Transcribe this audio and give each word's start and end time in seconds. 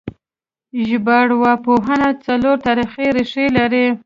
ژبارواپوهنه 0.87 2.09
څلور 2.25 2.55
تاریخي 2.67 3.05
ریښې 3.15 3.45
لري 3.57 3.85